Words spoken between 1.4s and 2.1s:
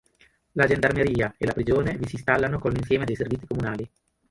la prigione vi